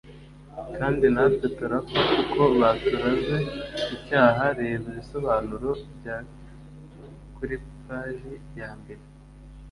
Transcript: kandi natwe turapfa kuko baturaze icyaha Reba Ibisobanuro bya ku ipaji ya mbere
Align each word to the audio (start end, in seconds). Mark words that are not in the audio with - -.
kandi 0.77 1.05
natwe 1.15 1.45
turapfa 1.57 1.99
kuko 2.13 2.39
baturaze 2.61 3.37
icyaha 3.95 4.43
Reba 4.59 4.85
Ibisobanuro 4.91 5.69
bya 5.95 6.17
ku 7.35 7.41
ipaji 7.55 8.33
ya 8.59 8.69
mbere 8.79 9.03